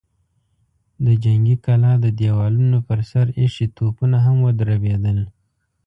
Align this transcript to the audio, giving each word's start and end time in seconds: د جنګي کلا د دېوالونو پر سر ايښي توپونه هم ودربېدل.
د 1.05 1.07
جنګي 1.23 1.55
کلا 1.65 1.93
د 2.03 2.05
دېوالونو 2.19 2.77
پر 2.87 2.99
سر 3.09 3.25
ايښي 3.39 3.67
توپونه 3.77 4.17
هم 4.25 4.37
ودربېدل. 4.47 5.19